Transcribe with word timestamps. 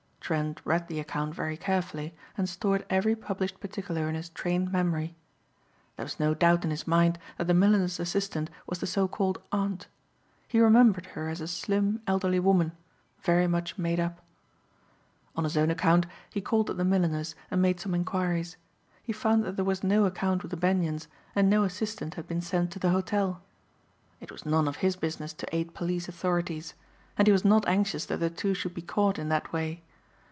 Trent 0.23 0.61
read 0.63 0.87
the 0.87 0.99
account 1.01 1.35
very 1.35 1.57
carefully 1.57 2.15
and 2.37 2.47
stored 2.47 2.85
every 2.89 3.17
published 3.17 3.59
particular 3.59 4.07
in 4.07 4.15
his 4.15 4.29
trained 4.29 4.71
memory. 4.71 5.17
There 5.97 6.05
was 6.05 6.21
no 6.21 6.33
doubt 6.33 6.63
in 6.63 6.69
his 6.71 6.87
mind 6.87 7.19
that 7.37 7.47
the 7.47 7.53
milliner's 7.53 7.99
assistant 7.99 8.49
was 8.65 8.79
the 8.79 8.87
so 8.87 9.09
called 9.09 9.41
aunt. 9.51 9.87
He 10.47 10.61
remembered 10.61 11.07
her 11.07 11.27
as 11.27 11.41
a 11.41 11.49
slim, 11.49 12.01
elderly 12.07 12.39
woman, 12.39 12.71
very 13.21 13.45
much 13.47 13.77
made 13.77 13.99
up. 13.99 14.21
On 15.35 15.43
his 15.43 15.57
own 15.57 15.69
account 15.69 16.05
he 16.29 16.39
called 16.39 16.69
at 16.69 16.77
the 16.77 16.85
milliner's 16.85 17.35
and 17.49 17.61
made 17.61 17.81
some 17.81 17.93
inquiries. 17.93 18.55
He 19.03 19.11
found 19.11 19.43
that 19.43 19.57
there 19.57 19.65
was 19.65 19.83
no 19.83 20.05
account 20.05 20.43
with 20.43 20.51
the 20.51 20.55
Benyons 20.55 21.09
and 21.35 21.49
no 21.49 21.63
assistant 21.65 22.13
had 22.15 22.25
been 22.27 22.41
sent 22.41 22.71
to 22.71 22.79
the 22.79 22.91
hotel. 22.91 23.41
It 24.21 24.31
was 24.31 24.45
none 24.45 24.69
of 24.69 24.77
his 24.77 24.95
business 24.95 25.33
to 25.33 25.53
aid 25.53 25.73
police 25.73 26.07
authorities. 26.07 26.73
And 27.17 27.27
he 27.27 27.33
was 27.33 27.43
not 27.43 27.67
anxious 27.67 28.05
that 28.05 28.17
the 28.21 28.29
two 28.29 28.53
should 28.53 28.73
be 28.75 28.81
caught 28.83 29.19
in 29.19 29.27
that 29.27 29.51
way. 29.51 29.83